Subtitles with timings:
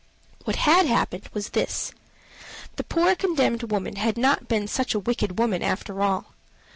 [0.45, 1.93] What had happened was this.
[2.77, 6.33] The poor condemned woman had not been such a wicked woman after all.